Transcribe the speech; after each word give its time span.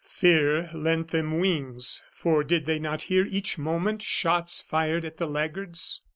Fear 0.03 0.71
lent 0.73 1.09
them 1.09 1.37
wings, 1.37 2.03
for 2.11 2.43
did 2.43 2.65
they 2.65 2.79
not 2.79 3.03
hear 3.03 3.23
each 3.29 3.59
moment 3.59 4.01
shots 4.01 4.59
fired 4.59 5.05
at 5.05 5.17
the 5.17 5.27
laggards? 5.27 6.01